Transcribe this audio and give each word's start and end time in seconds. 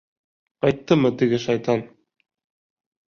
Ҡайттымы 0.65 1.11
теге 1.23 1.41
шайтан? 1.45 1.85